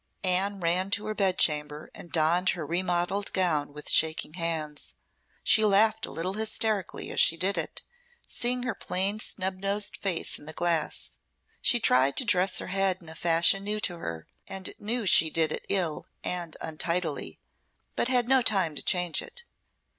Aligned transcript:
Anne 0.23 0.59
ran 0.59 0.89
to 0.89 1.05
her 1.05 1.13
bed 1.13 1.37
chamber 1.37 1.91
and 1.93 2.11
donned 2.11 2.49
her 2.49 2.65
remodelled 2.65 3.31
gown 3.33 3.71
with 3.71 3.87
shaking 3.87 4.33
hands. 4.33 4.95
She 5.43 5.63
laughed 5.63 6.07
a 6.07 6.11
little 6.11 6.33
hysterically 6.33 7.11
as 7.11 7.19
she 7.19 7.37
did 7.37 7.55
it, 7.55 7.83
seeing 8.25 8.63
her 8.63 8.73
plain 8.73 9.19
snub 9.19 9.59
nosed 9.59 9.95
face 9.97 10.39
in 10.39 10.47
the 10.47 10.53
glass. 10.53 11.17
She 11.61 11.79
tried 11.79 12.17
to 12.17 12.25
dress 12.25 12.57
her 12.57 12.69
head 12.73 12.97
in 13.03 13.09
a 13.09 13.13
fashion 13.13 13.63
new 13.63 13.79
to 13.81 13.97
her, 13.99 14.25
and 14.47 14.73
knew 14.79 15.05
she 15.05 15.29
did 15.29 15.51
it 15.51 15.67
ill 15.69 16.07
and 16.23 16.57
untidily, 16.59 17.39
but 17.95 18.07
had 18.07 18.27
no 18.27 18.41
time 18.41 18.73
to 18.73 18.81
change 18.81 19.21
it. 19.21 19.43